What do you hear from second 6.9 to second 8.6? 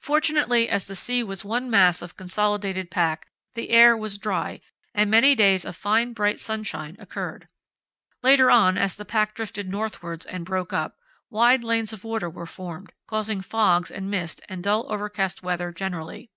occurred. Later